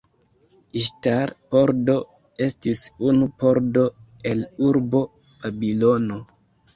[0.79, 1.97] Iŝtar-pordo
[2.45, 3.83] estis unu pordo
[4.31, 5.03] el urbo
[5.45, 6.19] Babilono.